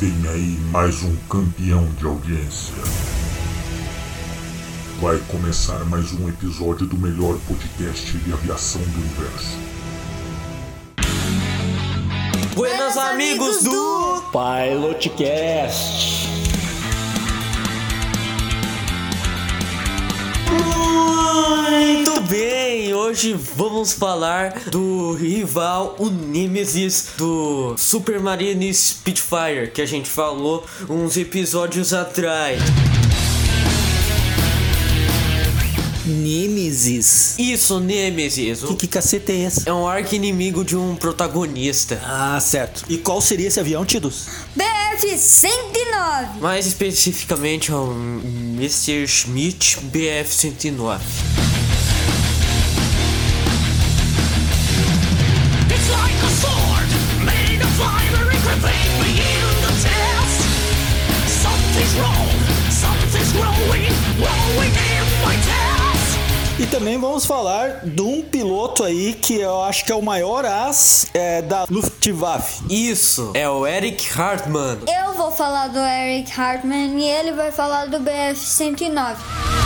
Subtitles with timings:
[0.00, 2.72] Vem aí mais um campeão de audiência.
[4.98, 9.58] Vai começar mais um episódio do melhor podcast de aviação do universo.
[12.54, 16.19] Buenos amigos do Pilotcast.
[21.00, 30.10] Muito bem, hoje vamos falar do rival, o Nemesis do Supermarine Spitfire, que a gente
[30.10, 32.60] falou uns episódios atrás.
[36.10, 37.34] Nemesis.
[37.38, 38.62] Isso, Nemesis.
[38.62, 39.68] Que, que cacete é esse?
[39.68, 42.00] É um arco inimigo de um protagonista.
[42.04, 42.84] Ah, certo.
[42.88, 44.26] E qual seria esse avião, Tidus?
[44.56, 46.40] BF-109.
[46.40, 47.92] Mais especificamente é o
[48.56, 49.06] Mr.
[49.06, 51.00] Schmidt BF-109.
[66.70, 71.06] Também vamos falar de um piloto aí que eu acho que é o maior as
[71.12, 72.62] é, da Luftwaffe.
[72.70, 74.78] Isso, é o Eric Hartmann.
[74.86, 79.59] Eu vou falar do Eric Hartman e ele vai falar do BF-109.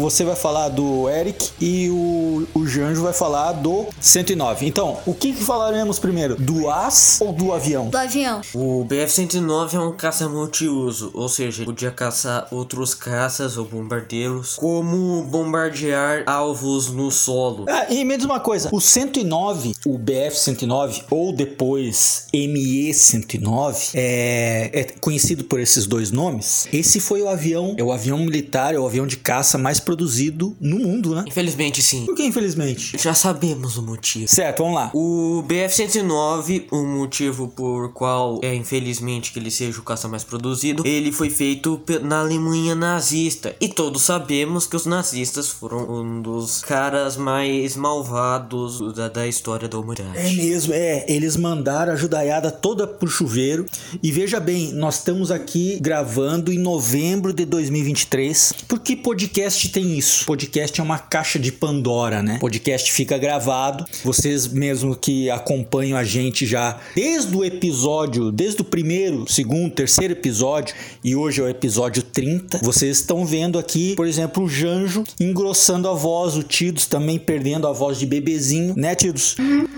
[0.00, 4.66] Você vai falar do Eric e o, o Janjo vai falar do 109.
[4.66, 6.36] Então, o que, que falaremos primeiro?
[6.36, 7.88] Do as ou do avião?
[7.88, 8.40] Do avião.
[8.54, 14.56] O BF-109 é um caça multiuso, ou seja, ele podia caçar outros caças ou bombardeiros,
[14.56, 17.66] como bombardear alvos no solo.
[17.68, 24.84] Ah, e me diz uma coisa, o 109, o BF-109 ou depois ME-109 é, é
[25.00, 26.66] conhecido por esses dois nomes.
[26.72, 30.56] Esse foi o avião, é o avião militar, é o avião de caça mais produzido
[30.60, 31.24] no mundo, né?
[31.26, 32.06] Infelizmente, sim.
[32.06, 32.96] Por que infelizmente?
[32.96, 34.28] Já sabemos o motivo.
[34.28, 34.92] Certo, vamos lá.
[34.94, 40.86] O BF-109, o motivo por qual é infelizmente que ele seja o caça mais produzido,
[40.86, 43.56] ele foi feito na Alemanha nazista.
[43.60, 49.68] E todos sabemos que os nazistas foram um dos caras mais malvados da, da história
[49.68, 50.18] da humanidade.
[50.18, 51.04] É mesmo, é.
[51.08, 53.66] Eles mandaram a judaiada toda pro chuveiro.
[54.00, 58.52] E veja bem, nós estamos aqui gravando em novembro de 2023.
[58.68, 60.24] Porque podcast tem isso?
[60.26, 62.38] Podcast é uma caixa de Pandora, né?
[62.40, 63.84] Podcast fica gravado.
[64.04, 70.12] Vocês mesmo que acompanham a gente já desde o episódio, desde o primeiro, segundo, terceiro
[70.12, 70.74] episódio,
[71.04, 75.88] e hoje é o episódio 30, vocês estão vendo aqui, por exemplo, o Janjo engrossando
[75.88, 79.36] a voz, o Tidos também perdendo a voz de bebezinho, né, Tidos?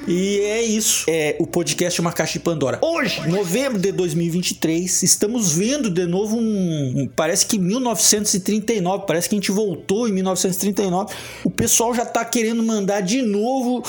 [0.09, 1.05] E é isso.
[1.09, 2.79] É, o podcast é uma caixa de Pandora.
[2.83, 9.35] Hoje, novembro de 2023, estamos vendo de novo um, um- parece que 1939, parece que
[9.35, 11.15] a gente voltou em 1939.
[11.45, 13.83] O pessoal já tá querendo mandar de novo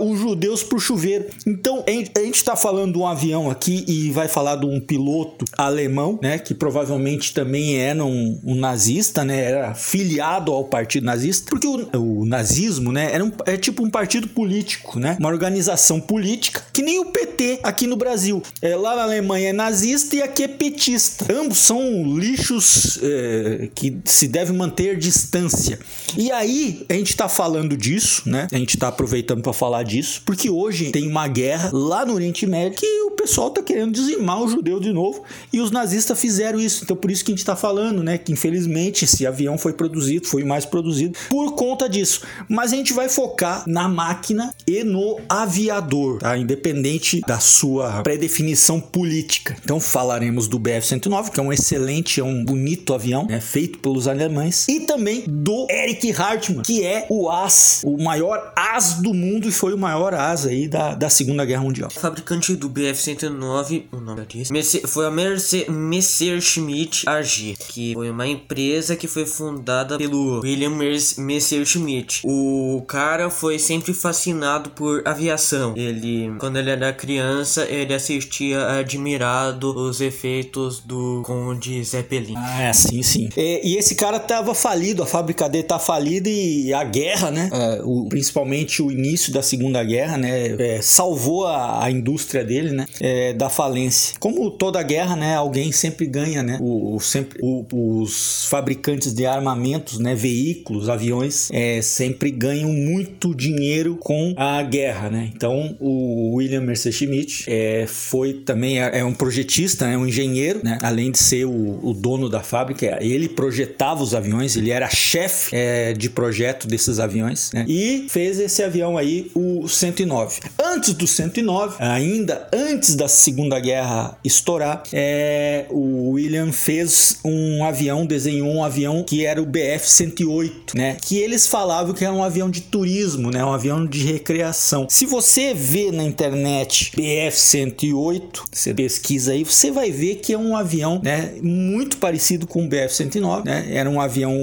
[0.00, 1.26] os judeus pro chuveiro.
[1.46, 4.66] Então, a gente- a gente tá falando de um avião aqui e vai falar de
[4.66, 10.64] um piloto alemão, né, que provavelmente também era um, um nazista, né, era filiado ao
[10.64, 11.88] partido nazista, porque o,
[12.20, 16.82] o nazismo, né, era um, é tipo um partido político, né, uma organização política que
[16.82, 18.42] nem o PT aqui no Brasil.
[18.60, 21.26] É, lá na Alemanha é nazista e aqui é petista.
[21.32, 21.80] Ambos são
[22.18, 24.96] lixos é, que se deve manter
[25.34, 25.78] distância.
[26.16, 28.46] E aí, a gente tá falando disso, né?
[28.52, 32.46] A gente tá aproveitando para falar disso, porque hoje tem uma guerra lá no Oriente
[32.46, 35.22] Médio que o pessoal tá querendo dizimar o judeu de novo
[35.52, 36.84] e os nazistas fizeram isso.
[36.84, 38.16] Então, por isso que a gente tá falando, né?
[38.16, 42.20] Que infelizmente esse avião foi produzido, foi mais produzido por conta disso.
[42.48, 46.36] Mas a gente vai focar na máquina e no aviador, tá?
[46.36, 49.56] Independente da sua pré-definição política.
[49.64, 53.40] Então, falaremos do BF-109, que é um excelente, é um bonito avião, né?
[53.40, 54.68] Feito pelos alemães.
[54.68, 59.52] E também do Eric Hartmann, que é o as, o maior as do mundo e
[59.52, 61.88] foi o maior as aí da, da Segunda Guerra Mundial.
[61.94, 68.26] O fabricante do BF-109, o nome disso, Merce- foi a Messerschmitt AG, que foi uma
[68.26, 70.70] empresa que foi fundada pelo William
[71.18, 72.20] Messerschmitt.
[72.24, 75.74] O cara foi sempre fascinado por aviação.
[75.76, 82.34] Ele, quando ele era criança, ele assistia admirado os efeitos do Conde Zeppelin.
[82.36, 83.28] Ah, é, sim, sim.
[83.36, 87.48] É, e esse cara tava falido, a fábrica dele tá falida e a guerra, né?
[87.52, 90.56] é, o- principalmente o início da Segunda Guerra, né?
[90.58, 92.84] é, salvou a, a indústria dele, né?
[93.00, 94.16] é, da falência.
[94.18, 95.36] Como toda guerra, né?
[95.36, 96.58] Alguém sempre ganha, né?
[96.60, 97.64] O, o- sempre, o-
[98.02, 100.16] os fabricantes de armamentos, né?
[100.16, 105.30] Veículos, aviões, é, sempre ganham muito dinheiro com a guerra, né?
[105.32, 110.76] Então, o William Messerschmitt é, foi também é, é um projetista, é um engenheiro, né?
[110.82, 114.88] Além de ser o, o dono da fábrica, ele projetava os aviões, ele ele era
[114.94, 117.64] chefe é, de projeto desses aviões, né?
[117.68, 120.40] E fez esse avião aí, o 109.
[120.58, 128.06] Antes do 109, ainda antes da Segunda Guerra estourar, é, o William fez um avião,
[128.06, 130.96] desenhou um avião que era o BF-108, né?
[131.00, 133.44] Que eles falavam que era um avião de turismo, né?
[133.44, 134.86] Um avião de recreação.
[134.88, 140.56] Se você vê na internet BF-108, você pesquisa aí, você vai ver que é um
[140.56, 141.34] avião, né?
[141.42, 143.66] Muito parecido com o BF-109, né?
[143.70, 144.34] Era um avião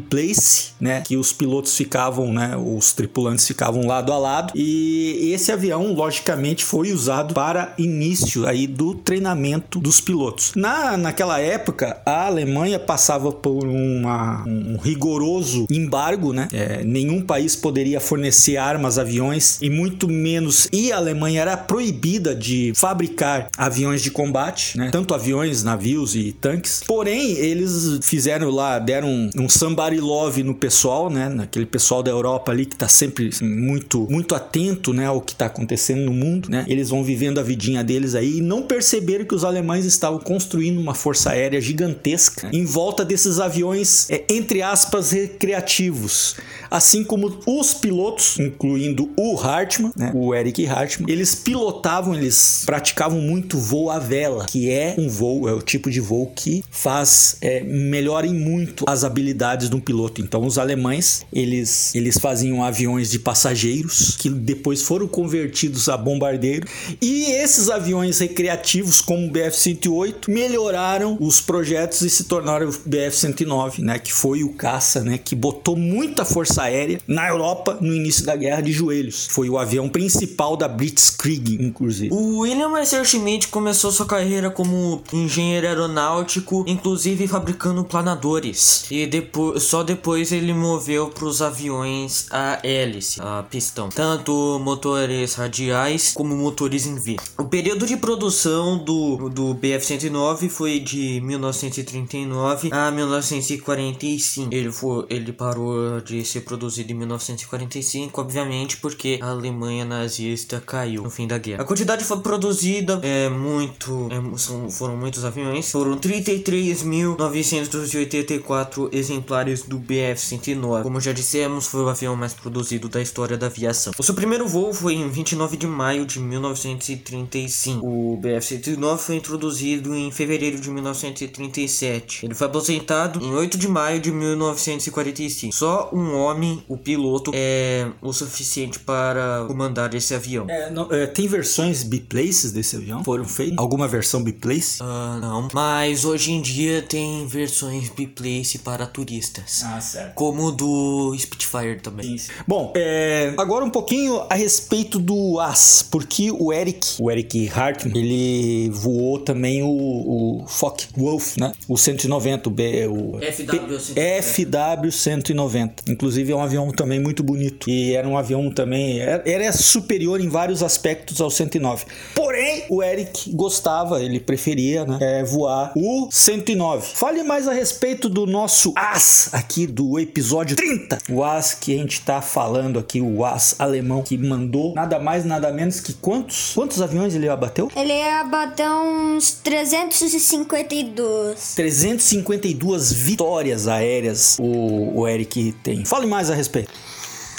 [0.00, 1.02] biplace, né?
[1.02, 2.56] Que os pilotos ficavam, né?
[2.56, 4.52] Os tripulantes ficavam lado a lado.
[4.56, 10.52] E esse avião, logicamente, foi usado para início aí do treinamento dos pilotos.
[10.56, 16.48] Na, naquela época, a Alemanha passava por uma, um rigoroso embargo, né?
[16.52, 20.68] É, nenhum país poderia fornecer armas, aviões e muito menos.
[20.72, 24.90] E a Alemanha era proibida de fabricar aviões de combate, né?
[24.90, 26.82] Tanto aviões, navios e tanques.
[26.86, 31.28] Porém, eles fizeram lá, deram um, um somebody love no pessoal, né?
[31.28, 35.06] Naquele pessoal da Europa ali que tá sempre muito, muito atento, né?
[35.06, 36.64] Ao que tá acontecendo no mundo, né?
[36.68, 40.78] Eles vão vivendo a vidinha deles aí e não perceberam que os alemães estavam construindo
[40.78, 46.36] uma força aérea gigantesca em volta desses aviões, é, entre aspas, recreativos.
[46.70, 50.12] Assim como os pilotos, incluindo o Hartmann, né?
[50.14, 55.48] O Eric Hartmann, eles pilotavam, eles praticavam muito voo à vela, que é um voo,
[55.48, 59.82] é o tipo de voo que faz, é, melhora em muito as habilidades de um
[59.82, 60.20] piloto.
[60.20, 66.66] Então, os alemães, eles, eles faziam aviões de passageiros que depois foram convertidos a bombardeiro
[67.00, 73.78] e esses aviões recreativos como o BF-108 melhoraram os projetos e se tornaram o BF-109,
[73.80, 78.24] né, que foi o caça, né, que botou muita força aérea na Europa no início
[78.24, 79.26] da guerra de joelhos.
[79.30, 82.12] Foi o avião principal da Blitzkrieg, inclusive.
[82.12, 88.84] O William Messerschmitt começou sua carreira como engenheiro aeronáutico, inclusive fabricando planadores.
[88.90, 95.34] E depois, só depois ele moveu para os aviões a hélice, a pistão, tanto motores
[95.34, 97.18] radiais como motores em V.
[97.38, 104.52] O período de produção do, do BF-109 foi de 1939 a 1945.
[104.52, 111.04] Ele, foi, ele parou de ser produzido em 1945, obviamente, porque a Alemanha nazista caiu
[111.04, 111.62] no fim da guerra.
[111.62, 119.78] A quantidade foi produzida é muito, é, são, foram muitos aviões, foram 33.984 exemplares do
[119.78, 120.82] BF-109.
[120.82, 123.92] Como já dissemos, foi o avião mais produzido da história da aviação.
[123.98, 127.86] O seu primeiro voo foi em 29 de maio de 1935.
[127.86, 132.26] O BF-109 foi introduzido em fevereiro de 1937.
[132.26, 135.54] Ele foi aposentado em 8 de maio de 1945.
[135.54, 140.46] Só um homem, o piloto, é o suficiente para comandar esse avião.
[140.48, 143.02] É, não- é, tem versões biplaces desse avião?
[143.04, 143.58] Foram feitas?
[143.58, 144.78] Alguma versão biplace?
[144.82, 145.48] Ah, não.
[145.52, 149.49] Mas hoje em dia tem versões biplace para turistas.
[149.64, 150.14] Ah, certo.
[150.14, 152.16] Como o do Spitfire também.
[152.46, 157.96] Bom, é, agora um pouquinho a respeito do As, porque o Eric, o Eric Hartmann,
[157.96, 161.52] ele voou também o, o Focke-Wulf, né?
[161.68, 163.94] O 190, o, B, o FW-190.
[164.22, 165.70] FW-190.
[165.88, 170.20] Inclusive é um avião também muito bonito e era um avião também era, era superior
[170.20, 171.86] em vários aspectos ao 109.
[172.14, 176.94] Porém, o Eric gostava, ele preferia, né, é, voar o 109.
[176.94, 180.98] Fale mais a respeito do nosso As aqui do episódio 30.
[181.08, 185.24] O As que a gente tá falando aqui, o As alemão que mandou nada mais
[185.24, 187.70] nada menos que quantos quantos aviões ele abateu?
[187.74, 191.54] Ele ia bater uns 352.
[191.54, 195.82] 352 vitórias aéreas o, o Eric tem.
[195.84, 196.70] Fale mais a respeito.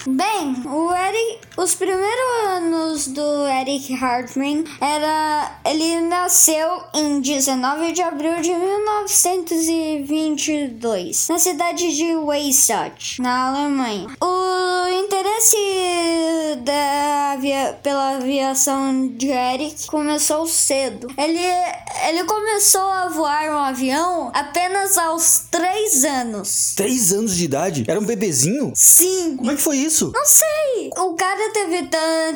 [0.08, 5.60] Bem, o Eric, os primeiros anos do Eric Hartmann era.
[5.64, 14.08] Ele nasceu em 19 de abril de 1922, na cidade de Weissach, na Alemanha.
[14.20, 15.56] O interesse
[16.64, 21.10] da avia, pela aviação de Eric começou cedo.
[21.16, 21.40] Ele,
[22.10, 26.74] ele começou a voar um avião apenas aos 3 anos.
[26.76, 27.86] Três anos de idade?
[27.88, 28.74] Era um bebezinho?
[28.76, 29.91] Sim, Como é que foi isso?
[30.14, 30.90] Não sei.
[30.98, 31.90] O cara teve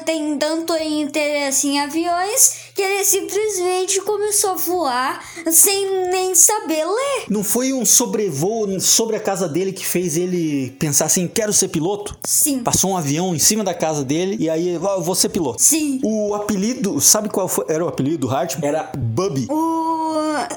[0.05, 7.25] tem tanto interesse em aviões que ele simplesmente começou a voar sem nem saber ler.
[7.29, 11.69] Não foi um sobrevoo sobre a casa dele que fez ele pensar assim, quero ser
[11.69, 12.17] piloto?
[12.25, 12.59] Sim.
[12.59, 15.61] Passou um avião em cima da casa dele e aí, "Ah, eu vou ser piloto.
[15.61, 15.99] Sim.
[16.03, 18.67] O apelido, sabe qual foi- era o apelido do Hartman?
[18.67, 19.47] Era Bubby.
[19.49, 19.84] O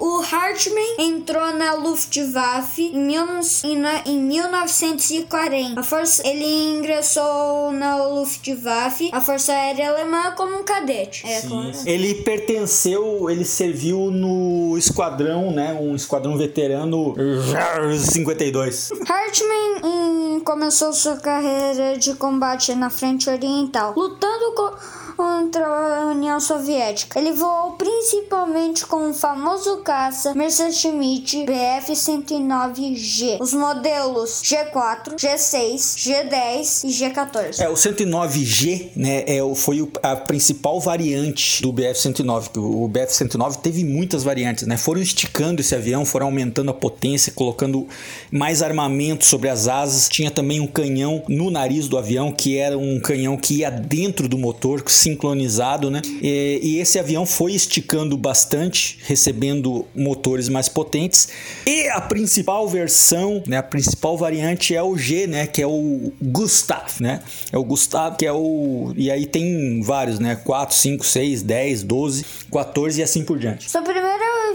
[0.01, 3.25] o Hartmann entrou na Luftwaffe em, mil,
[3.65, 3.83] em,
[4.13, 5.81] em 1940.
[5.81, 6.45] A força, ele
[6.79, 11.27] ingressou na Luftwaffe, a Força Aérea Alemã, como um cadete.
[11.27, 15.77] É, como- Ele pertenceu, ele serviu no esquadrão, né?
[15.81, 17.15] Um esquadrão veterano
[17.99, 18.91] 52.
[19.09, 24.75] Hartmann hum, começou sua carreira de combate na frente oriental, lutando co-
[25.19, 27.19] contra a União Soviética.
[27.19, 36.93] Ele voou principalmente com o famoso caça Messerschmitt Bf-109G, os modelos G4, G6, G10 e
[36.93, 37.59] G14.
[37.59, 42.53] É, o 109G, né, é, foi a principal variante do BF-109.
[42.53, 44.77] que O BF-109 teve muitas variantes, né?
[44.77, 47.89] Foram esticando esse avião, foram aumentando a potência, colocando
[48.31, 50.09] mais armamento sobre as asas.
[50.09, 54.29] Tinha também um canhão no nariz do avião, que era um canhão que ia dentro
[54.29, 56.01] do motor, sincronizado, né?
[56.23, 61.29] E, e esse avião foi esticando bastante, recebendo motores mais potentes.
[61.67, 66.13] E a principal versão, né, a principal variante é o G, né, que é o
[66.21, 67.21] Gustav, né?
[67.53, 70.37] É o Gustav, que é o e aí tem vários, né?
[70.37, 73.69] 4, 5, 6, 10, 12, 14 e assim por diante.
[73.89, 74.08] Primeira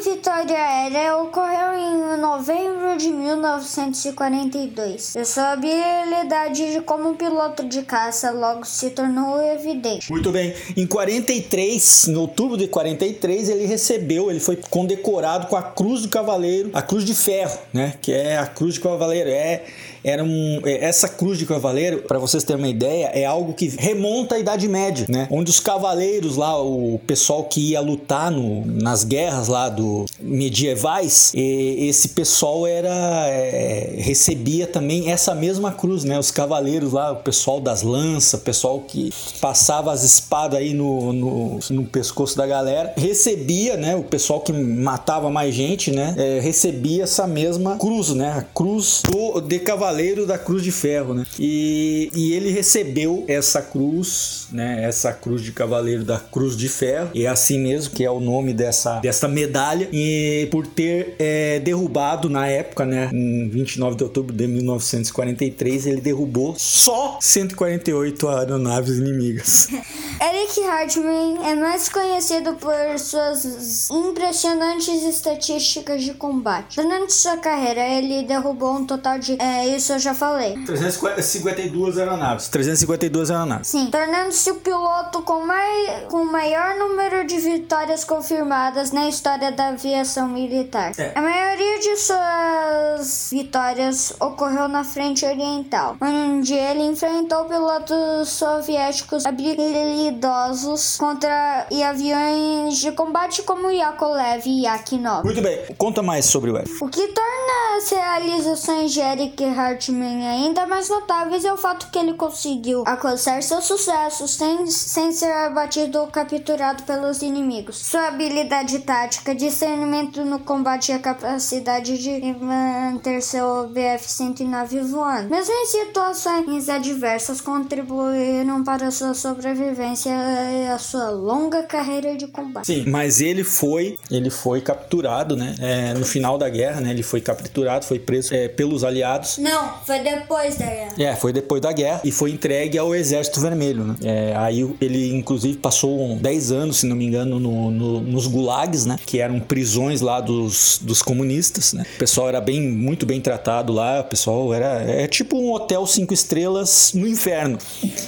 [0.04, 5.16] vitória aérea ocorreu em novembro de 1942.
[5.16, 10.12] E sua habilidade de- como piloto de caça logo se tornou evidente.
[10.12, 10.54] Muito bem.
[10.76, 16.10] Em 43, em outubro de 43, ele recebeu, ele foi condecorado com a Cruz do
[16.10, 17.94] Cavaleiro, a Cruz de Ferro, né?
[18.02, 19.30] Que é a Cruz de Cavaleiro.
[19.30, 19.64] É,
[20.04, 23.68] era um, é, essa Cruz de Cavaleiro, para vocês terem uma ideia, é algo que
[23.68, 25.28] remonta à Idade Média, né?
[25.30, 31.32] Onde os cavaleiros lá, o pessoal que ia lutar no, nas guerras lá do medievais,
[31.36, 32.94] esse pessoal era
[33.28, 36.18] é, recebia também essa mesma cruz, né?
[36.18, 41.14] Os cavaleiros lá, o pessoal das lanças, o pessoal que passava as espadas aí no,
[41.14, 43.96] no, no pescoço da galera, recebia, né?
[43.96, 46.14] O pessoal que matava mais gente, né?
[46.18, 48.32] é, recebia essa mesma cruz, né?
[48.38, 49.93] A cruz do de cavaleiro
[50.26, 51.26] da cruz de ferro, né?
[51.40, 54.84] E, e ele recebeu essa cruz, né?
[54.84, 58.20] Essa cruz de cavaleiro da cruz de ferro, e é assim mesmo que é o
[58.20, 63.10] nome dessa, dessa medalha, e por ter é, derrubado na época, né?
[63.14, 69.68] Em 29 de outubro de 1943, ele derrubou só 148 aeronaves inimigas.
[70.22, 76.76] Eric Hartmann é mais conhecido por suas impressionantes estatísticas de combate.
[76.76, 79.34] Durante sua carreira, ele derrubou um total de.
[79.42, 80.58] É, isso eu já falei.
[80.66, 82.48] 352 aeronaves.
[82.48, 83.68] 352 aeronaves.
[83.68, 89.52] Sim, tornando-se o piloto com, mai, com o maior número de vitórias confirmadas na história
[89.52, 90.94] da aviação militar.
[90.98, 91.12] É.
[91.16, 100.96] A maioria de suas vitórias ocorreu na frente oriental, onde ele enfrentou pilotos soviéticos habilidosos
[100.98, 105.24] contra e aviões de combate como Yakolev e Yak-9.
[105.26, 106.84] Muito bem, conta mais sobre o F.
[106.84, 111.98] O que torna as realizações de Eric Hartmann ainda mais notáveis é o fato que
[111.98, 117.78] ele conseguiu alcançar seus sucessos sem, sem ser abatido ou capturado pelos inimigos.
[117.78, 125.54] Sua habilidade tática, discernimento no combate e a capacidade de manter seu BF-109 voando, mesmo
[125.54, 132.68] em situações adversas, contribuíram para sua sobrevivência e a sua longa carreira de combate.
[132.68, 135.56] Sim, mas ele foi, ele foi capturado, né?
[135.60, 136.92] é, no final da guerra, né?
[136.92, 139.38] Ele foi capturado, foi preso é, pelos aliados.
[139.38, 140.94] Não, foi depois da guerra.
[140.98, 143.96] É, foi depois da guerra e foi entregue ao Exército Vermelho, né?
[144.04, 148.86] É, aí ele, inclusive, passou 10 anos, se não me engano, no- no- nos gulags,
[148.86, 148.98] né?
[149.06, 151.84] Que eram prisões lá dos, dos comunistas, né?
[151.96, 154.82] O pessoal era bem, muito bem tratado lá, o pessoal era...
[154.84, 157.58] É tipo um hotel cinco estrelas no inferno.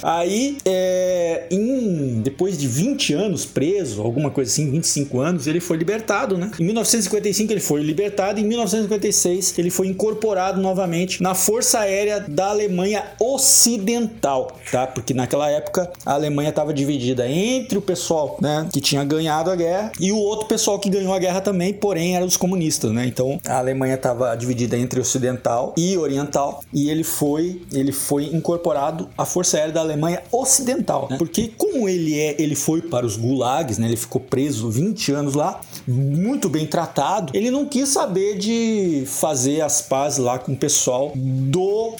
[0.02, 5.76] Aí, é, em, depois de 20 anos preso, alguma coisa assim, 25 anos, ele foi
[5.76, 6.50] libertado, né?
[6.58, 12.48] Em 1955 ele foi libertado, em 1956 ele foi incorporado novamente na Força Aérea da
[12.48, 14.84] Alemanha Ocidental, tá?
[14.84, 19.54] Porque naquela época a Alemanha estava dividida entre o pessoal, né, que tinha ganhado a
[19.54, 23.06] guerra e o outro pessoal que ganhou a guerra também, porém eram os comunistas, né?
[23.06, 29.08] Então a Alemanha estava dividida entre ocidental e oriental e ele foi, ele foi incorporado
[29.16, 31.16] à Força Aérea da Alemanha Ocidental, né?
[31.16, 33.86] Porque como ele é, ele foi para os gulags, né?
[33.86, 37.32] Ele ficou preso 20 anos lá, muito bem tratado.
[37.34, 41.96] Ele não quis saber de fazer as pazes lá com o pessoal do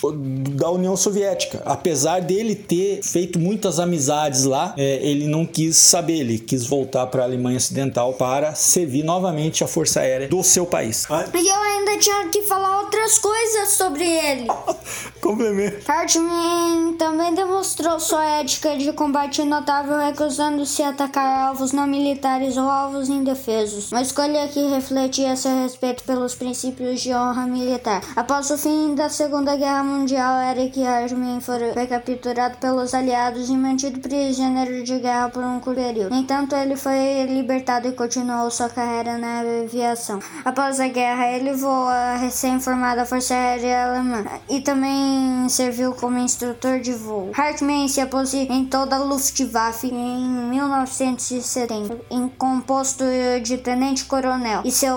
[0.51, 1.63] da União Soviética.
[1.65, 6.21] Apesar dele ter feito muitas amizades lá, é, ele não quis saber.
[6.21, 10.67] Ele quis voltar para a Alemanha Ocidental para servir novamente a Força Aérea do seu
[10.67, 11.07] país.
[11.35, 14.47] E eu ainda tinha que falar outras coisas sobre ele.
[15.27, 15.91] Complemento.
[15.91, 22.69] Hartmann também demonstrou sua ética de combate notável, recusando-se a atacar alvos não militares ou
[22.69, 23.91] alvos indefesos.
[23.91, 28.03] uma escolha que refletia seu respeito pelos princípios de honra militar.
[28.15, 33.57] Após o fim da Segunda Guerra Mundial, Eric Hartmann foi, foi capturado pelos aliados e
[33.57, 36.11] mantido prisioneiro de guerra por um curto período.
[36.11, 40.21] No entanto, ele foi libertado e continuou sua carreira na aviação.
[40.45, 45.16] Após a guerra, ele voou a recém-formada Força Aérea Alemã e também
[45.49, 47.31] serviu como instrutor de voo.
[47.35, 53.05] Hartmann se aposentou da Luftwaffe em 1970, em composto
[53.43, 54.97] de tenente-coronel, e seu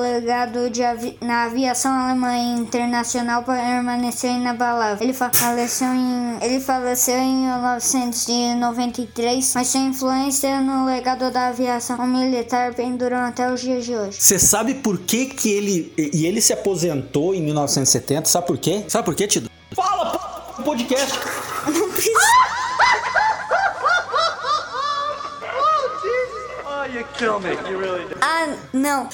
[0.00, 0.58] legado
[0.88, 5.04] avi na aviação alemã internacional permaneceu inabalável.
[5.04, 12.74] Ele faleceu em, ele faleceu em 1993, mas sua influência no legado da aviação militar
[12.74, 14.20] penduram até os dias de hoje.
[14.20, 15.92] Você sabe por que que ele...
[15.96, 18.84] E ele se aposentou em 1970, sabe por quê?
[18.88, 19.50] Sabe por quê, Tido?
[20.70, 20.86] Fala, p...
[20.86, 21.18] podcast!
[21.66, 22.18] Não precisa.
[28.20, 29.08] Ah, não.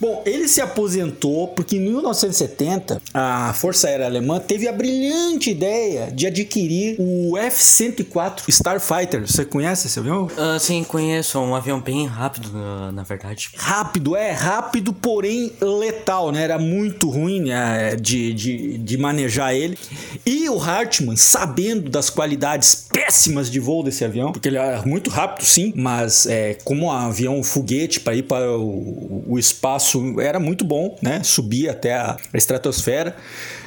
[0.00, 6.10] Bom, ele se aposentou porque em 1970 a Força Aérea Alemã teve a brilhante ideia
[6.10, 9.26] de adquirir o F-104 Starfighter.
[9.26, 10.30] Você conhece esse avião?
[10.38, 11.36] Ah, sim, conheço.
[11.36, 13.50] É um avião bem rápido, na, na verdade.
[13.56, 16.44] Rápido, é rápido, porém letal, né?
[16.44, 19.76] Era muito ruim né, de, de, de manejar ele.
[20.24, 25.10] E o Hartmann, sabendo das qualidades péssimas de voo desse avião, porque ele era muito
[25.10, 29.89] rápido, sim, mas é, como um avião foguete para ir para o, o espaço
[30.20, 31.22] era muito bom, né?
[31.22, 33.14] Subia até a, a estratosfera.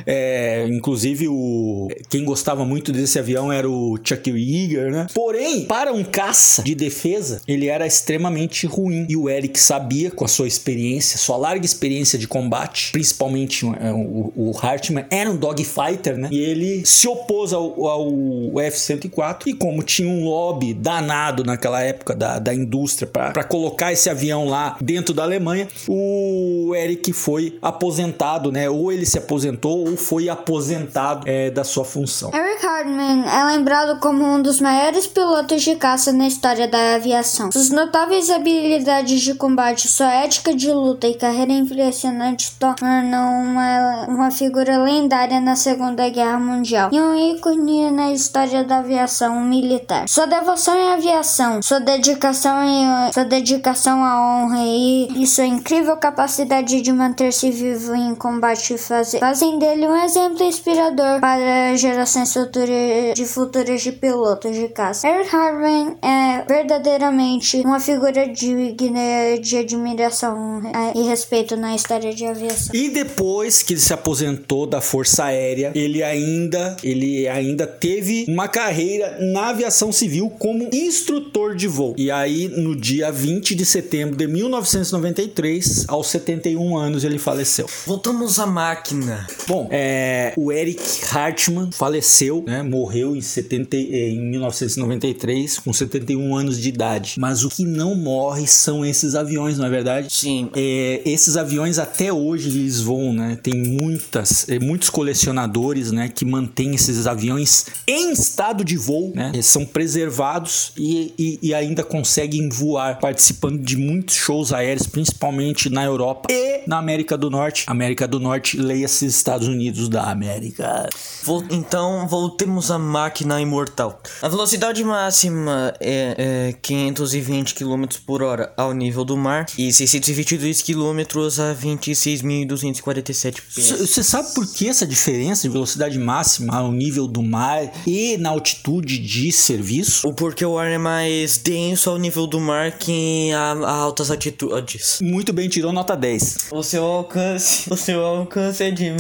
[0.05, 5.07] É, inclusive, o, quem gostava muito desse avião era o Chuck Yeager, né?
[5.13, 9.05] Porém, para um caça de defesa, ele era extremamente ruim.
[9.10, 13.91] E o Eric sabia, com a sua experiência, sua larga experiência de combate, principalmente é,
[13.91, 16.29] o, o Hartman, era um dogfighter, né?
[16.31, 19.48] E ele se opôs ao, ao F-104.
[19.48, 24.48] E como tinha um lobby danado naquela época da, da indústria para colocar esse avião
[24.48, 28.69] lá dentro da Alemanha, o Eric foi aposentado, né?
[28.69, 32.31] Ou ele se aposentou foi aposentado é, da sua função.
[32.33, 37.51] Eric Hartmann é lembrado como um dos maiores pilotos de caça na história da aviação.
[37.51, 44.31] Suas notáveis habilidades de combate, sua ética de luta e carreira impressionante tornam uma, uma
[44.31, 50.07] figura lendária na Segunda Guerra Mundial e um ícone na história da aviação militar.
[50.07, 55.97] Sua devoção à aviação, sua dedicação, e, sua dedicação à honra e, e sua incrível
[55.97, 63.13] capacidade de manter-se vivo em combate faz, fazem dele um exemplo inspirador para gerações futuras
[63.15, 65.08] de futuros de pilotos de caça.
[65.08, 72.26] Eric Harvey é verdadeiramente uma figura digna de admiração é, e respeito na história de
[72.26, 72.74] aviação.
[72.74, 78.48] E depois que ele se aposentou da Força Aérea, ele ainda, ele ainda teve uma
[78.48, 81.96] carreira na aviação civil como instrutor de voo.
[81.98, 87.67] E aí, no dia 20 de setembro de 1993, aos 71 anos, ele faleceu.
[87.86, 89.28] Voltamos à máquina.
[89.48, 90.79] Bom, é, o Eric
[91.12, 97.15] Hartmann faleceu, né, morreu em, 70, eh, em 1993, com 71 anos de idade.
[97.17, 100.13] Mas o que não morre são esses aviões, não é verdade?
[100.13, 100.51] Sim.
[100.55, 103.36] É, esses aviões até hoje eles voam, né?
[103.41, 109.31] Tem muitas, é, muitos colecionadores, né, que mantêm esses aviões em estado de voo, né?
[109.33, 115.67] Eles são preservados e, e, e ainda conseguem voar, participando de muitos shows aéreos, principalmente
[115.67, 117.63] na Europa e na América do Norte.
[117.65, 120.88] América do Norte, leia-se Estados Unidos da América.
[121.23, 124.02] Vol- então, voltemos à máquina imortal.
[124.21, 130.62] A velocidade máxima é, é 520 km por hora ao nível do mar e 622
[130.62, 130.99] km
[131.39, 133.71] a 26.247 pés.
[133.71, 138.30] Você sabe por que essa diferença de velocidade máxima ao nível do mar e na
[138.30, 140.08] altitude de serviço?
[140.08, 144.10] O porque o ar é mais denso ao nível do mar que a, a altas
[144.12, 144.99] altitudes.
[145.02, 146.49] Muito bem, tirou nota 10.
[146.52, 148.91] O seu alcance, o seu alcance é de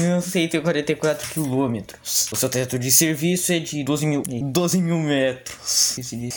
[0.61, 2.27] 1.144 quilômetros.
[2.31, 5.95] O seu teto de serviço é de 12 mil, 12 mil metros.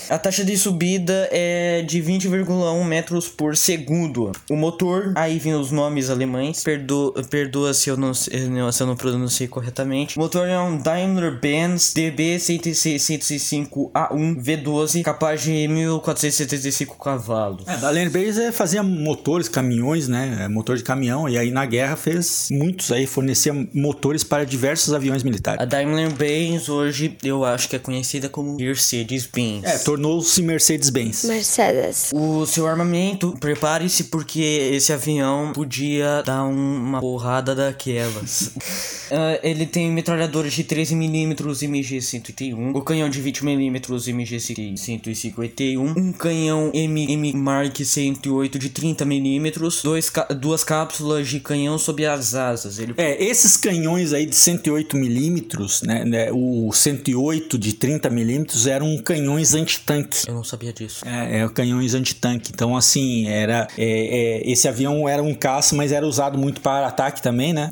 [0.09, 4.33] A taxa de subida é de 20,1 metros por segundo.
[4.51, 6.63] O motor, aí vem os nomes alemães.
[6.63, 10.17] Perdo, perdoa se eu não, se eu não pronunciei corretamente.
[10.19, 17.67] O motor é um Daimler-Benz DB105A1 V12, capaz de 1.475 cavalos.
[17.67, 20.49] É, da Land é, fazia motores, caminhões, né?
[20.49, 21.29] Motor de caminhão.
[21.29, 25.61] E aí na guerra fez muitos aí, fornecia mo- motores para diversos aviões militares.
[25.61, 29.65] A Daimler-Benz hoje eu acho que é conhecida como Mercedes-Benz.
[29.65, 31.25] É, tornou-se Mercedes-Benz.
[31.25, 32.11] Mercedes.
[32.15, 34.41] O seu armamento, prepare-se porque
[34.75, 38.51] esse avião podia dar um- uma porrada daquelas.
[39.09, 47.33] Ah, ele tem metralhadores de 13mm MG-101, o canhão de 20mm MG-151, um canhão MM
[47.35, 52.81] Mark 108 de 30mm, dois ca- duas cápsulas de canhão sob as asas.
[52.81, 58.67] Ele É, esses canhões aí de 108 milímetros, né, né, o 108 de 30 milímetros
[58.67, 60.29] eram canhões antitanque.
[60.29, 61.07] Eu não sabia disso.
[61.07, 62.51] É, é, canhões antitanque.
[62.53, 63.69] Então, assim, era.
[63.79, 67.71] é, é, esse avião era um caça, mas era usado muito para ataque também, né?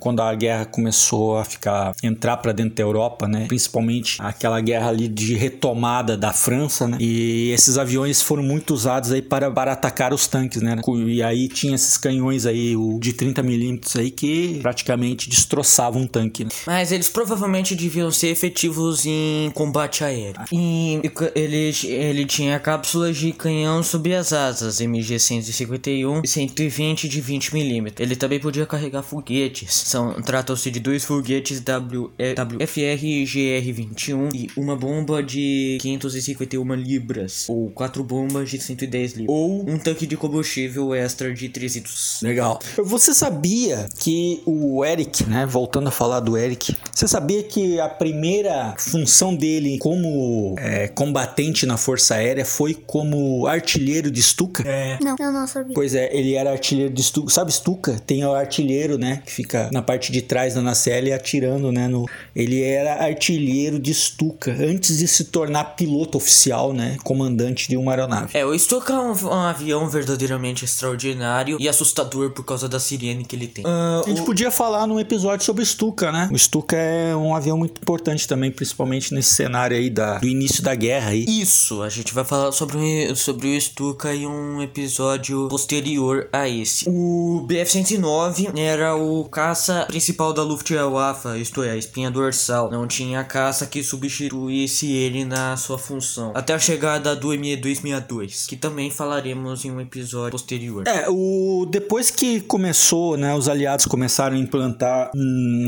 [0.00, 1.92] Quando a guerra começou a ficar.
[2.02, 3.46] entrar para dentro da Europa, né?
[3.48, 6.98] Principalmente aquela guerra ali de retomada da França, né?
[7.00, 10.76] E esses aviões foram muito usados aí para, para atacar os tanques, né?
[11.06, 16.06] E aí tinha esses canhões aí, o de 30 milímetros aí, que praticamente destroçavam um
[16.06, 16.44] tanque.
[16.44, 16.50] Né?
[16.66, 20.42] Mas eles provavelmente deviam ser efetivos em combate aéreo.
[20.52, 21.00] E
[21.34, 27.92] ele, ele tinha cápsulas de canhão sob as asas, MG-151 e 120 de 20mm.
[27.98, 29.72] Ele também podia carregar foguetes.
[29.72, 37.70] São Tratam-se de dois foguetes WFR e GR-21 e uma bomba de 551 libras, ou
[37.70, 42.58] quatro bombas de 110 libras, ou um tanque de combustível extra de 300 Legal.
[42.76, 45.45] Você sabia que o Eric, né?
[45.46, 51.64] Voltando a falar do Eric, você sabia que a primeira função dele como é, combatente
[51.66, 54.62] na Força Aérea foi como artilheiro de Stuka?
[54.68, 54.98] É.
[55.02, 55.74] Não, eu não sabia.
[55.74, 57.30] Pois é, ele era artilheiro de Stuka.
[57.32, 58.00] Sabe Stuka?
[58.06, 59.22] Tem o artilheiro, né?
[59.24, 61.88] Que fica na parte de trás da nacelle atirando, né?
[61.88, 62.06] No...
[62.34, 66.96] Ele era artilheiro de Stuka antes de se tornar piloto oficial, né?
[67.04, 68.36] Comandante de uma aeronave.
[68.36, 73.24] É, o Stuka é um, um avião verdadeiramente extraordinário e assustador por causa da sirene
[73.24, 73.64] que ele tem.
[73.66, 76.28] Ah, A gente o- podia falar num episódio sobre o Stuka, né?
[76.32, 80.62] O Stuka é um avião muito importante também, principalmente nesse cenário aí da, do início
[80.62, 81.24] da guerra aí.
[81.28, 82.78] Isso, a gente vai falar sobre,
[83.10, 86.88] o- sobre o Stuka em um episódio posterior a esse.
[86.88, 92.70] O BF-109 era o caça principal da Luftwaffe, isto é, a espinha dorsal.
[92.70, 96.32] Não tinha caça que substituísse ele na sua função.
[96.34, 100.84] Até a chegada do ME-262, que também falaremos em um episódio posterior.
[100.86, 105.10] É, o, depois que começou, né, os aliados começaram a implantar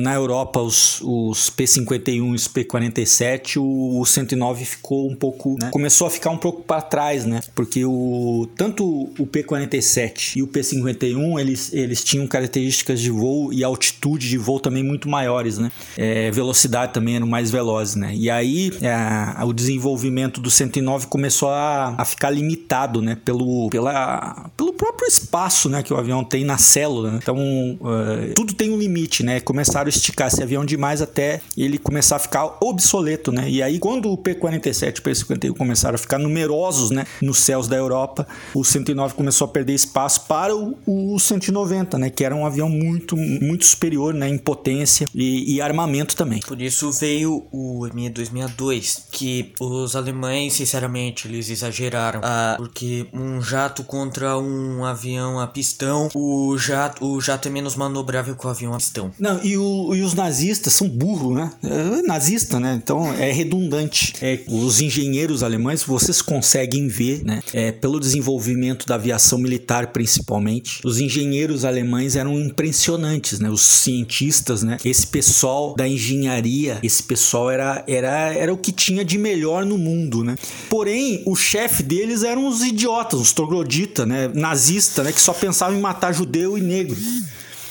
[0.02, 5.70] na Europa os, os P-51 e os P-47, o, o 109 ficou um pouco, né,
[5.70, 10.46] começou a ficar um pouco para trás, né, porque o, tanto o P-47 e o
[10.46, 15.70] P-51, eles, eles tinham características de voo e altitude de voo também muito maiores, né,
[15.96, 21.48] é, velocidade também eram mais velozes, né, e aí é, o desenvolvimento do 109 começou
[21.48, 26.44] a, a ficar limitado, né, pelo, pela, pelo próprio espaço, né, que o avião tem
[26.44, 27.12] na célula.
[27.12, 27.18] né?
[27.22, 29.40] Então, eh, tudo tem um limite, né?
[29.48, 33.48] Começaram a esticar esse avião demais até ele começar a ficar obsoleto, né?
[33.48, 37.66] E aí, quando o P-47 e o P-51 começaram a ficar numerosos, né, nos céus
[37.66, 42.36] da Europa, o 109 começou a perder espaço para o, o 190, né, que era
[42.36, 46.40] um avião muito, muito superior, né, em potência e, e armamento também.
[46.40, 52.20] Por isso veio o ME-262, que os alemães, sinceramente, eles exageraram.
[52.22, 57.76] Ah, porque um jato contra um avião a pistão, o jato, o jato é menos
[57.76, 59.10] manobrável que o avião a pistão.
[59.18, 61.50] Não, e, o- e os nazistas são burros, né?
[61.62, 62.78] É nazista, né?
[62.82, 64.14] Então é redundante.
[64.22, 67.40] É, os engenheiros alemães, vocês conseguem ver, né?
[67.52, 73.50] É, pelo desenvolvimento da aviação militar, principalmente, os engenheiros alemães eram impressionantes, né?
[73.50, 74.76] Os cientistas, né?
[74.84, 79.78] Esse pessoal da engenharia, esse pessoal era, era, era o que tinha de melhor no
[79.78, 80.36] mundo, né?
[80.68, 84.30] Porém, o chefe deles eram os idiotas, os trogloditas, né?
[84.34, 85.12] Nazista, né?
[85.12, 86.96] Que só pensavam em matar judeu e negro.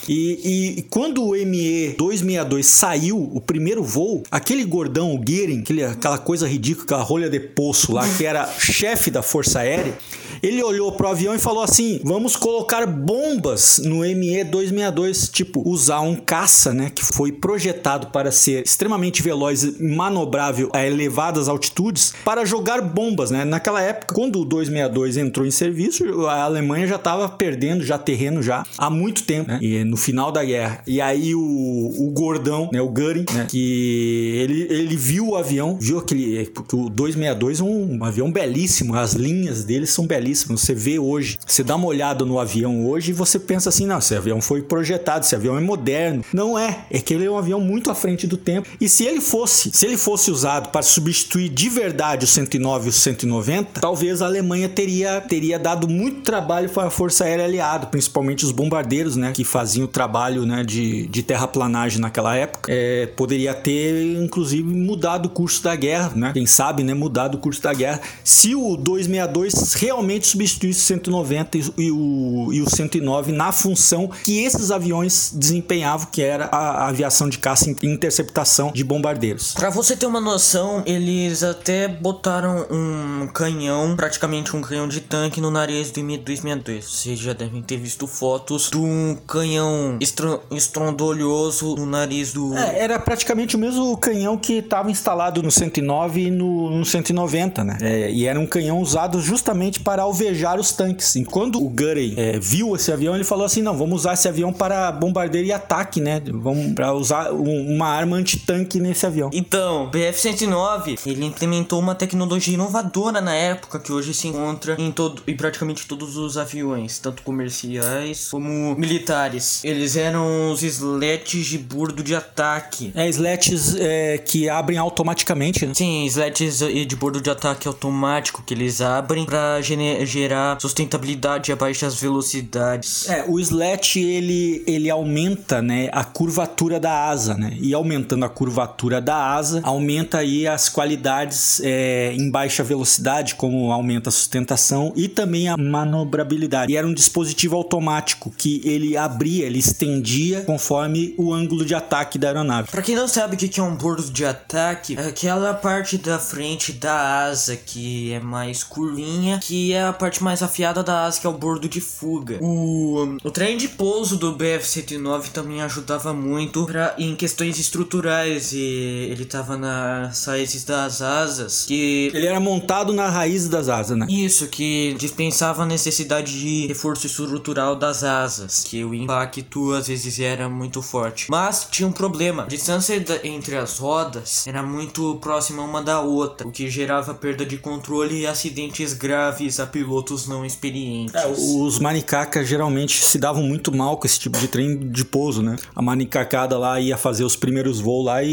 [0.08, 5.20] E, e quando o ME-262 saiu, o primeiro voo, aquele gordão, o
[5.60, 9.98] aquele, aquela coisa ridícula, aquela rolha de poço lá, que era chefe da Força Aérea,
[10.42, 16.16] ele olhou pro avião e falou assim: vamos colocar bombas no ME-262, tipo, usar um
[16.16, 22.46] caça, né, que foi projetado para ser extremamente veloz e manobrável a elevadas altitudes, para
[22.46, 23.46] jogar bombas, né?
[23.46, 28.42] Naquela época, quando o 262 entrou em serviço, a Alemanha já estava perdendo já terreno
[28.42, 29.60] já há muito tempo, né?
[29.62, 30.82] E no final da guerra.
[30.86, 35.78] E aí o, o gordão, né, o Göring, né, que ele, ele viu o avião,
[35.80, 40.58] viu aquele o 262 é um, um avião belíssimo, as linhas dele são belíssimas realíssimo.
[40.58, 44.00] Você vê hoje, você dá uma olhada no avião hoje e você pensa assim: não,
[44.00, 46.24] esse avião foi projetado, esse avião é moderno.
[46.34, 48.68] Não é, é que ele é um avião muito à frente do tempo.
[48.80, 52.90] E se ele fosse, se ele fosse usado para substituir de verdade o 109 e
[52.90, 57.88] o 190, talvez a Alemanha teria, teria dado muito trabalho para a Força Aérea Aliada,
[57.88, 62.72] principalmente os bombardeiros, né, que faziam o trabalho né, de, de terraplanagem naquela época.
[62.72, 66.32] É, poderia ter, inclusive, mudado o curso da guerra, né?
[66.34, 68.02] Quem sabe, né, mudado o curso da guerra.
[68.24, 74.44] Se o 262 realmente substituísse o 190 e o, e o 109 na função que
[74.44, 79.54] esses aviões desempenhavam, que era a, aviação de caça e interceptação de bombardeiros.
[79.54, 85.42] Pra você ter uma noção, eles até botaram um canhão, praticamente um canhão de tanque
[85.42, 86.82] no nariz do Mi-262.
[86.82, 92.56] Vocês já devem ter visto fotos de um canhão estro- estrondolhoso no nariz do...
[92.58, 97.64] É, era praticamente o mesmo canhão que estava instalado no 109 e no, no 190,
[97.64, 97.78] né?
[97.82, 101.16] É, e era um canhão usado justamente para alvejar os tanques.
[101.16, 104.28] E quando o Guthrie é, viu esse avião, ele falou assim: não, vamos usar esse
[104.28, 106.22] avião para bombardeio e ataque, né?
[106.26, 109.30] Vamos para usar um- uma arma antitanque nesse avião.
[109.34, 114.92] Então, o BF-109, ele implementou uma tecnologia inovadora na época que hoje se encontra em
[114.92, 119.64] todo em praticamente todos os aviões, tanto comerciais como militares.
[119.64, 122.92] Eles eram os slats de bordo de ataque.
[122.96, 125.74] É, slats é, que abrem automaticamente, né?
[125.74, 129.62] Sim, slats de bordo de ataque automático que eles abrem para
[130.06, 133.10] gerar sustentabilidade a baixas velocidades.
[133.10, 137.56] É, o slat ele, ele aumenta, né, a curvatura da asa, né?
[137.60, 143.72] E aumentando a curvatura da asa, aumenta aí as qualidades é, em baixa velocidade, como
[143.72, 146.72] aumenta a sustentação e também a manobrabilidade.
[146.72, 152.18] E era um dispositivo automático que ele abria, ele estendia conforme o ângulo de ataque
[152.18, 152.70] da aeronave.
[152.70, 155.98] Pra quem não sabe o que que é um bordo de ataque, é aquela parte
[155.98, 161.06] da frente da asa que é mais curvinha, que é a parte mais afiada da
[161.06, 162.40] asa, que é o bordo de fuga.
[162.42, 169.08] O, o trem de pouso do BF-109 também ajudava muito pra, em questões estruturais e
[169.12, 174.06] ele tava nas raízes das asas, que Ele era montado na raiz das asas, né?
[174.10, 180.20] isso, que dispensava a necessidade de reforço estrutural das asas, que o impacto às vezes
[180.20, 181.28] era muito forte.
[181.30, 186.48] Mas tinha um problema: a distância entre as rodas era muito próxima uma da outra,
[186.48, 191.14] o que gerava perda de controle e acidentes graves a pilotos não experientes.
[191.38, 195.56] Os manicacas geralmente se davam muito mal com esse tipo de trem de pouso, né?
[195.76, 198.30] A manicacada lá ia fazer os primeiros voos lá e,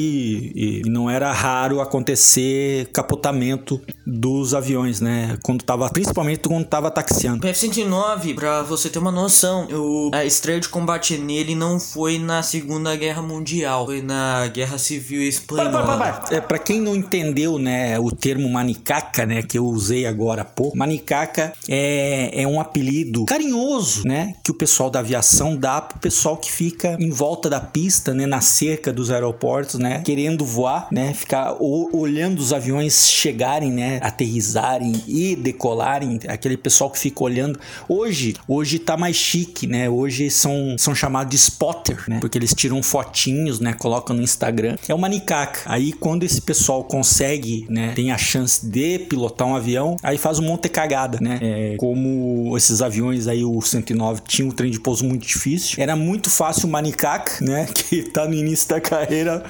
[0.54, 5.36] e- e não era raro acontecer capotamento dos aviões, né?
[5.42, 7.46] Quando tava, principalmente quando tava taxiando.
[7.46, 12.18] O F-109, pra você ter uma noção, o- a estreia de combate nele não foi
[12.18, 15.70] na Segunda Guerra Mundial, foi na Guerra Civil Para, Espanhola.
[15.70, 16.36] para, para, para.
[16.36, 20.44] É, pra quem não entendeu, né, o termo manicaca, né, que eu usei agora há
[20.44, 21.33] pouco, manicaca
[21.68, 26.50] é, é um apelido carinhoso, né, que o pessoal da aviação dá pro pessoal que
[26.50, 31.56] fica em volta da pista, né, na cerca dos aeroportos, né, querendo voar, né, ficar
[31.60, 37.58] olhando os aviões chegarem, né, aterrissarem e decolarem, aquele pessoal que fica olhando.
[37.88, 42.54] Hoje, hoje tá mais chique, né, hoje são, são chamados de spotter, né, porque eles
[42.54, 44.76] tiram fotinhos, né, colocam no Instagram.
[44.88, 45.60] É uma manicaca.
[45.66, 50.38] Aí quando esse pessoal consegue, né, tem a chance de pilotar um avião, aí faz
[50.38, 51.38] um monte de cagada, né?
[51.40, 55.96] É, como esses aviões aí, o 109 tinha um trem de pouso muito difícil, era
[55.96, 59.44] muito fácil o manicaca, né, que tá no início da carreira,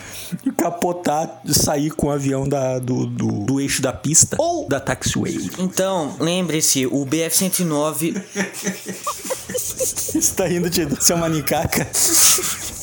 [0.56, 5.50] capotar, sair com o avião da, do, do, do eixo da pista ou da taxiway.
[5.58, 8.22] Então, lembre-se, o BF-109
[9.54, 10.96] Você tá rindo, Tito?
[10.96, 11.86] Você é manicaca?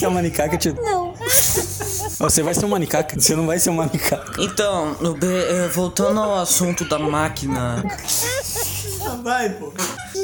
[0.00, 0.80] Você é uma manicaca, Tito?
[0.80, 1.12] Não.
[2.20, 4.32] Você vai ser uma manicaca, você não vai ser uma manicaca.
[4.42, 7.84] Então, no B- eh, voltando ao assunto da máquina.
[9.22, 9.72] Vai, pô.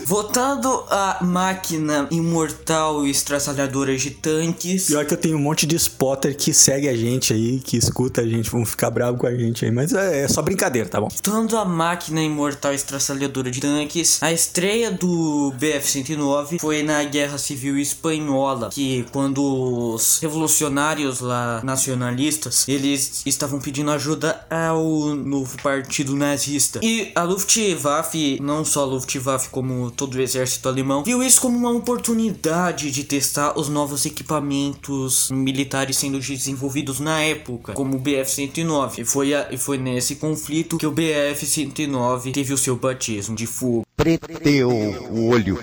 [0.04, 4.86] Voltando à máquina imortal e estraçalhadora de tanques.
[4.86, 8.20] Pior que eu tenho um monte de spotter que segue a gente aí, que escuta
[8.20, 9.70] a gente, vão ficar bravos com a gente aí.
[9.70, 11.08] Mas é, é só brincadeira, tá bom?
[11.08, 17.38] Voltando à máquina imortal e estraçalhadora de tanques, a estreia do BF-109 foi na Guerra
[17.38, 26.14] Civil Espanhola, que quando os revolucionários lá nacionalistas, eles estavam pedindo ajuda ao novo partido
[26.14, 26.80] nazista.
[26.82, 31.56] E a Luftwaffe, não só a Luftwaffe como todo o exército alemão, viu isso como
[31.56, 38.98] uma oportunidade de testar os novos equipamentos militares sendo desenvolvidos na época, como o BF-109.
[38.98, 43.46] E foi, a- e foi nesse conflito que o BF-109 teve o seu batismo de
[43.46, 43.84] fogo.
[43.96, 45.58] Preteu o olho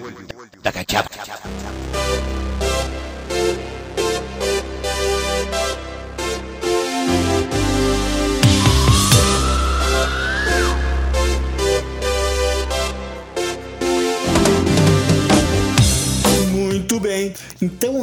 [0.61, 1.09] da cachapa.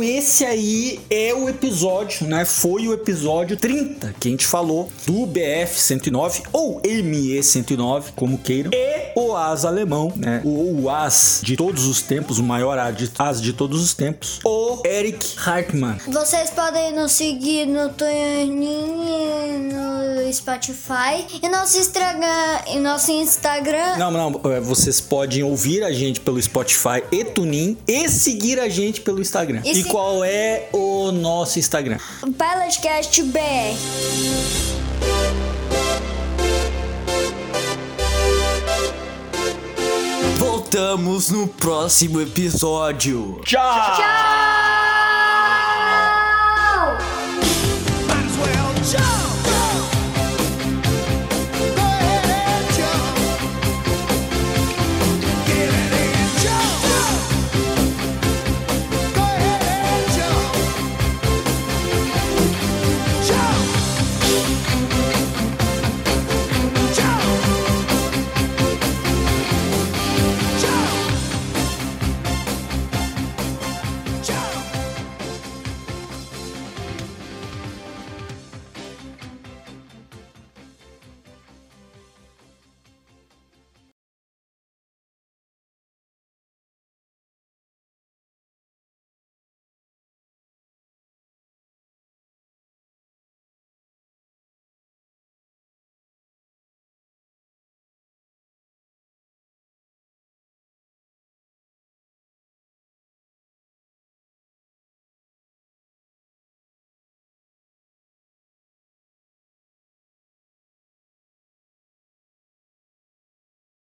[0.03, 2.45] Esse aí é o episódio, né?
[2.45, 8.39] Foi o episódio 30 que a gente falou do BF 109 ou ME 109, como
[8.39, 10.41] queiram, e o as alemão, né?
[10.45, 14.83] O, o as de todos os tempos, o maior as de, todos os tempos, o
[14.85, 15.99] Eric Hartmann.
[16.09, 23.97] Vocês podem nos seguir no Tuning, no Spotify e nosso Instagram, e nosso Instagram.
[23.97, 28.69] Não, não, é, vocês podem ouvir a gente pelo Spotify e Tunin e seguir a
[28.69, 29.61] gente pelo Instagram.
[29.65, 31.99] E E, se- qual é o nosso Instagram?
[32.21, 33.77] Pilotcast BR.
[40.39, 43.41] Voltamos no próximo episódio.
[43.45, 43.97] Tchau!
[43.97, 44.80] Tchau!